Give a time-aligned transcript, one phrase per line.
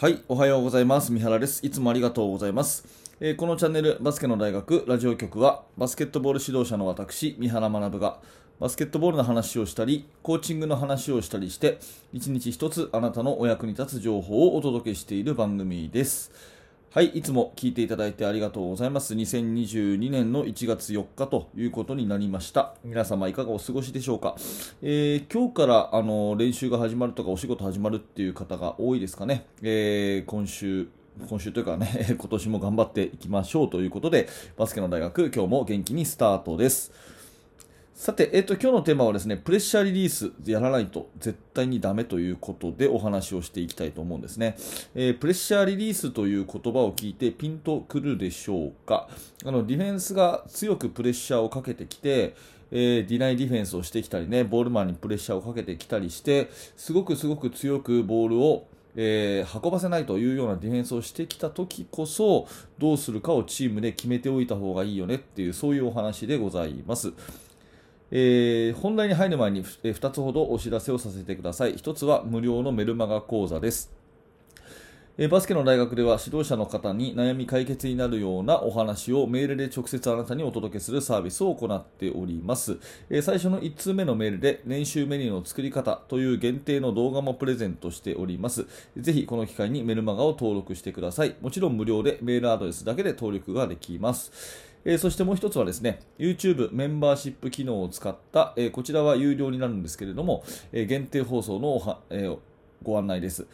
[0.00, 1.10] はい、おはようございます。
[1.10, 1.66] 三原です。
[1.66, 2.86] いつもありがとうございます。
[3.18, 8.20] えーこのチャンネル、バスケの大学ラジオ局は、バスケットボール指導者の私、三原学が、
[8.60, 11.80] バスケットボールの話をしたり、コーチングの話をしたりして、
[12.12, 16.30] 一日一つあなたのお役に立つ情報をお届けしている番組です。
[16.90, 19.12] はい、いつも聞いていただいてありがとうございます。
[19.12, 22.76] 2022年の1月4日ということになりました。
[22.82, 24.36] 皆様いかがお過ごしでしょうか。
[24.80, 29.44] えー今日からあの練習が始まるとかお仕事始まるっていう方が多いですかね。
[29.60, 30.88] えー今週
[31.28, 34.26] 今週というかね、 今年も頑張っていきましょうということで、
[34.56, 36.90] バスケの大学、今日も元気にスタートです。
[37.98, 44.54] さて、えっと、今日のテーマはですね、プレッシャーリリースやらないと絶対にダメということでお話をしていきたいと思うんですね。
[44.94, 49.08] えープレッシャーリリースという言葉を聞いてピンとくるでしょうか？
[49.44, 52.36] あの、ディフェンスが強くプレッシャーをかけてきて、
[52.70, 62.46] えーディナイディフェンスをしてきたりね、ボールマンにプレッシャーをかけてきたりして、すごくすごく強くボールをえー運ばせないというようなディフェンスをしてきた時こそ
[62.78, 67.12] どうするかをチームで決めておいた方がいいよねっていうそういうお話でございます。
[68.10, 71.76] えー本題に入る前に、2つほどお知らせをさせてください。
[71.76, 73.97] 1つは無料のメルマガ講座です。
[75.20, 82.78] えバスケの大学では指導者の方に悩み解決になるようなお話をメールで直接あなたにお届けするサービスを行っております。
[83.10, 88.68] え最初の1通目のメールで練習メニューの作り方という限定の動画もプレゼントしております。
[88.96, 91.34] ぜひこの機会にメルマガを登録してください。
[91.40, 94.30] もちろん無料でメールアドレスだけで登録ができます。
[94.84, 102.32] えーそしてもう一つはですね、YouTube メンバーシップ機能を使った、えーこちらは有料になるんですけれども、えー限定放送のおは、え
[102.84, 103.48] ご案内です。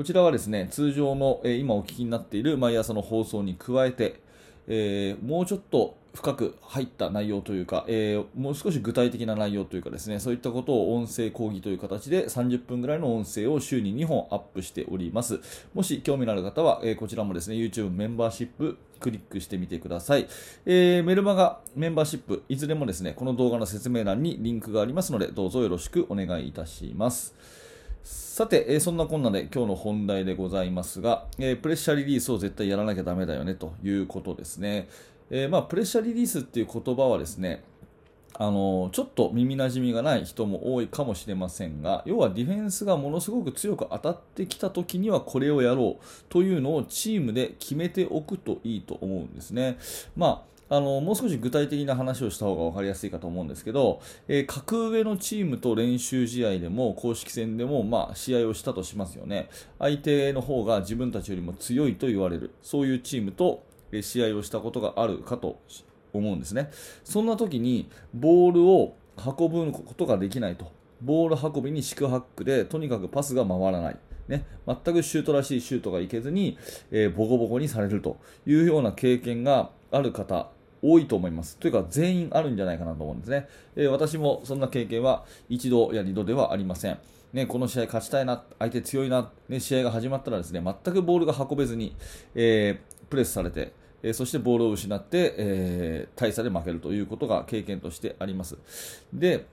[0.00, 4.22] こちらはですね、通常の、え今お聞きになっている毎朝の放送に加えて、
[4.66, 15.38] えーもうちょっと深く入った内容というか、えーもう少し具体的な内容というかですね、そういったことを音声講義という形で30分ぐらいの音声を週に2本アップしております。
[15.74, 20.26] もし興味のある方は、えーこちらもですね、YouTube メンバーシップクリックしてみてください。
[20.64, 27.59] えーメルマガメンバーシップ、いずれもですね、この動画の説明欄にリンクがありますので、どうぞよろしくお願いいたします。
[28.40, 34.88] さて、えーそんなこんなで今日の本題でございますが、えープレッシャーリリースを絶対やらなきゃダメだよねということですね。
[35.28, 37.62] えーまあ、プレッシャーリリースっていう言葉はですね、
[38.32, 49.76] あのちょっと耳なじみがない人も多いかもしれませんが要はディフェンスがものすごく強く当たってきた時にはこれをやろうというのをチームで決めておくといいと思うんですね。
[50.16, 59.48] まああのもう少し具体的な話をした方が分かりやすいかと思うんですけど、えー格上のチームと練習試合でも公式戦でも、まあ、試合をしたとしますよね。
[59.80, 63.64] 相手の方が自分たちよりも強いと言われるそういうチームと
[64.00, 65.60] 試合をしたことがあるかと
[66.12, 66.70] 思うんですね。
[67.02, 70.70] そんな時にボールを運ぶことができないと。
[71.02, 73.96] ボール運びに四苦八苦でとにかくパスが回らない。
[74.28, 76.56] ね、全くシュートらしいシュートがいけずに、
[76.92, 80.46] えーボコボコにされるというような経験がある方
[80.82, 81.56] 多いと思います。
[81.56, 83.48] というか全員あるんじゃないかなと思うんですね。
[83.76, 86.98] えー私もそんな経験は一度や二度ではありません。
[87.32, 91.94] ね、この試合勝ちたいな、相手強いな、ね、試合が始まったらですね、全くボールが運べずに、
[92.34, 98.56] えープレスされて、えーそしてボールを失って、えー大差で負けるということが経験としてあります。
[99.12, 99.46] で、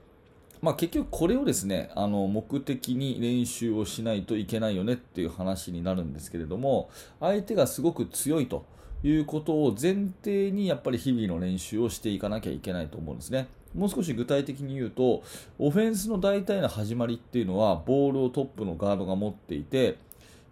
[0.60, 6.90] まあ、結局これをですねあの目的に練習をしないといけないよねっていう話になるんですけれども
[7.20, 8.64] 相手がすごく強いと
[9.02, 13.48] いうことを前提にやっぱり日々の練習をしていかなきゃいけないと思うんですね。
[13.74, 15.22] もう少し具体的に言うと
[15.58, 19.98] オフェンスの大体の始まりっていうのはボールをトップのガードが持っていて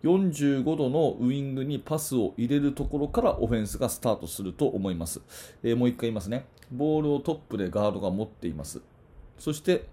[0.05, 5.21] 45度のウイングにパスを入れるところからオフェンスがスタートすると思います。
[5.63, 6.47] えーもう一回言いますね。
[6.71, 8.83] ボールをトップでガードが持っています。
[9.39, 9.87] そして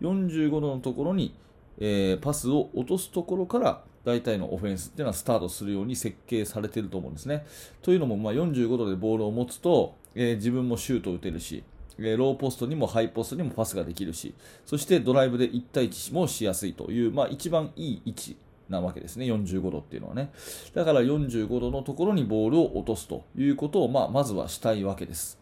[0.00, 1.34] 45度のところに、
[1.78, 7.46] えーパスを落とすところから大体のオフェンスっていうのはスタートするように設計されていると思うんですね。
[7.82, 11.62] というのも、まあ、45度でボールを持つと、えー自分もシュートを打てるし、
[12.00, 14.34] えローポストにもハイポストにもパスができるし、
[14.64, 18.36] そしてドライブで1対1もしやすいという、まあ、一番いい位置
[18.68, 20.30] なわけですね、45度っていうのはね。
[20.74, 25.38] だから45度のところにボールを落とすということを、まあ、まずはしたいわけです。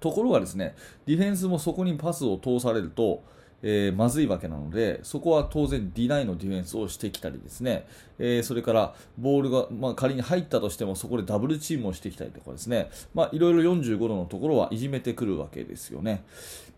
[0.00, 0.74] ところがですね、
[1.06, 3.22] ディフェンスもそこにパスを通されると、
[3.66, 7.86] えーまずいわけなので、そこは当然ディナイのディフェンスをしてきたりですね、
[8.18, 16.24] えーそれからボールが、まあ、仮に入ったとしてもそこでダブルチームをしてきたりとかですね、まあ、いろいろ45度のところはいじめてくるわけですよね。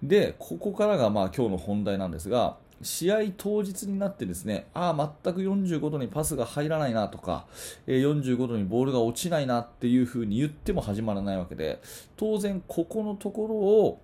[0.01, 7.47] で、ここからがまあ今日の本題なんですが、試合当日になってですね、ああ、全く45度にパスが入らないなとか、
[7.89, 11.81] えー45度にボールが落ちないなっていうふうに言っても始まらないわけで、
[12.17, 14.01] 当然ここのところを、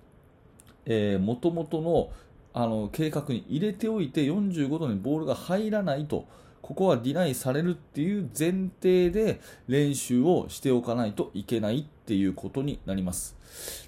[0.86, 2.10] えー、元々の
[2.54, 6.26] あの計画に入れておいて45度にボールが入らないと
[6.62, 13.36] ここはディナイされるっていう前提で練習をしておかないといけないっていうことになります。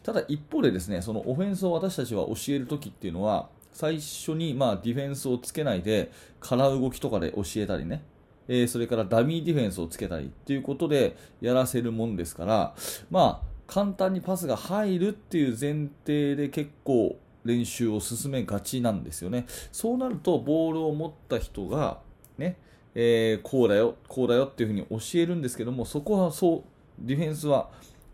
[0.03, 8.03] ただ一方でですね、そのオフェンスを私たちは教えるときっていうのは、最初にまあディフェンスをつけないで、空動きとかで教えたりね、
[8.49, 12.75] えー、それからダミーディフェンスをつけたりっていうことでやらせるもんですから、
[13.11, 19.47] まあ、簡単にパスが入るっていう前提で結構練習を進めがちなんですよね。
[19.73, 21.99] そうなると、ボールを持った人が、
[22.39, 22.57] ね、
[22.95, 26.63] えー、こうだよ、こうだよっていうふうに教えるんですけども、そこはそう、
[26.99, 27.71] ディフェンスは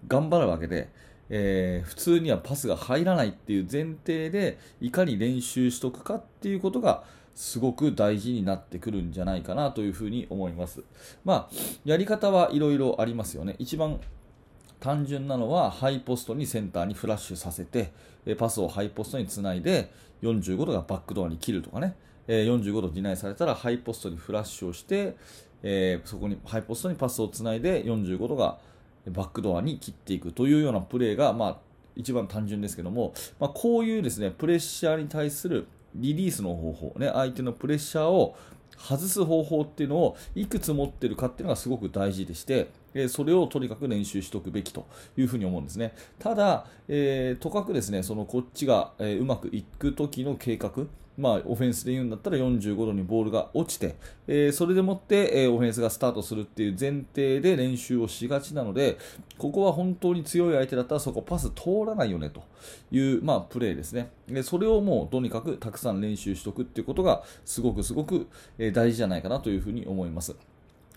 [0.07, 0.89] 頑張るわけで、
[1.29, 7.05] えー、普通にはパスが入らないっていう前提で、いかに練習しとくかっていうことが、
[7.35, 10.83] すごく大事になってくるんじゃないかなというふうに思います。
[11.25, 13.57] まあ、やり方はいろいろありますよね。
[13.59, 14.01] 一番
[14.81, 17.93] 単純なのはハイポストにセンターにフラッシュさせて
[18.39, 19.93] パスをハイポストにつないで
[20.23, 21.95] 45度がバックドアに切るとかね。
[22.27, 25.17] 45度ディナイされたらハイポストにフラッシュをして、
[25.63, 28.59] えそこにハイポストにパスをつないで45度が
[29.09, 31.57] バックドアに切っていくというようなプレーが、まあ、
[31.97, 38.37] 一番単純ですけども、まあ、こういうですねプレッシャーに対するリリースの方法、ね、相手のプレッシャーを
[38.79, 45.95] 外す方法っていうのをいくつ持ってるかっていうのがすごく大事でして、えそれをとにかく練習しておくべきというふうに思うんですね。
[46.19, 50.71] ただ、えー、とかくですね、そのこっちが、え、うまくいく時の計画、
[51.21, 53.97] まあ、オフェンスで言うんだったら45度にボールが落ちて、
[54.27, 58.97] えー、それでもって、えー、オフェンスがスタートするっていう前提で練習をしがちなので、
[59.37, 62.43] ここは本当に強い相手だったらそこパス通らないよねと
[62.91, 64.11] いう、まあ、プレーですね。
[64.29, 68.27] でそれをもうとにかくたくさん練習しておくっていうことがすごくすごく
[68.59, 70.37] え大事じゃないかなというふうに思います。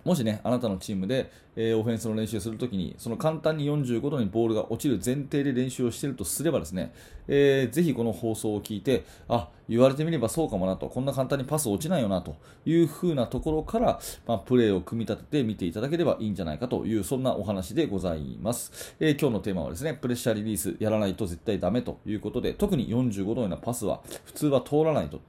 [0.04, 6.94] もしね、あなたのチームで、えー、オフェンスの練習をするときに、その簡単に45度にボールが落ちる前提で練習をしているとすればですね、
[7.28, 12.36] えー、ぜひこの放送を聞いて、あ、言われてみればそうかもなと、こんな簡単にパス落ちないよなと
[12.66, 18.96] いう風なところから、まあ、プレーを組み立てて見ていただければいいんじゃないかという、そんなお話でございます。
[19.00, 25.22] えー、今日のテーマはですね、プレッシャーリリースやらないと絶対ダメということで、特に45度のようなパスは普通は通らないと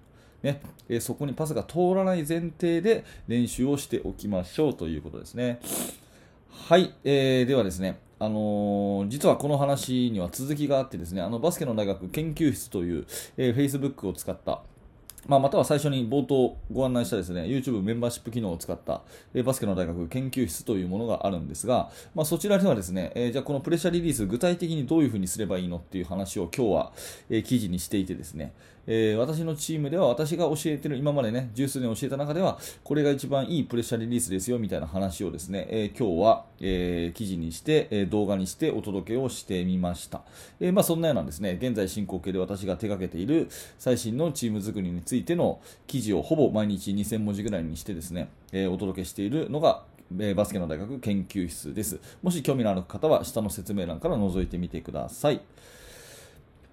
[0.45, 0.61] ね。
[0.89, 5.59] えそこにパスが通らない前提で練習をしておきましょうということですね。
[6.51, 13.07] はい、えー、ではですね、あのー、実はこの話には続きがあってですね、あのバスケの大学研究室という、
[13.37, 14.63] えー、Facebook を使った
[15.27, 19.03] まあ、または最初に冒頭ご案内したですね YouTube メンバーシップ機能を使った
[19.35, 26.93] えバスケの大学研究室というものがあるんですが、まあ、そちらではですね、えー、じゃあこのプレッシャーリリース具体的にどういうふうにすればいいのっていう話を今日は、
[27.31, 28.53] えー、記事にしていてですね、
[28.87, 40.23] えー、私のチームでは私が教えてる今までね十数年教えた中ではこれが一番いいプレッシャーリリースですよみたいな話をですね、え今日は、え記事にして、え動画にしてお届けをしてみました、
[40.61, 41.59] えまあ、そんなようなですね。
[41.61, 43.49] 現在進行形で私が手掛けている
[43.79, 49.85] 最新のチーム作りについてついての記事をほぼ毎日2000文字ぐらいにしてですね、えお届けしているのが
[50.19, 52.01] えバスケの大学研究室です。
[52.21, 55.41] もし興味のある方は下の説明欄から覗いてみてください。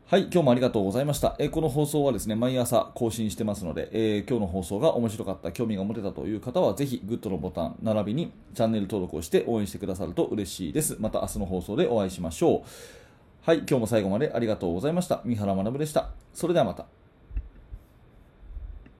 [0.07, 1.35] はい、今日もありがとうございました。
[1.37, 10.97] えー、この放送はですね、毎朝更新してますので、えー、今日の放送が面白かった、興味が持てたという方は、ぜひグッドのボタン、並びにチャンネル登録をして応援してくださると嬉しいです。
[10.99, 12.61] また明日の放送でお会いしましょう。
[13.43, 15.21] はい、今日も最後までありがとうございました。
[15.23, 16.09] 三原学でした。
[16.33, 17.00] それではまた。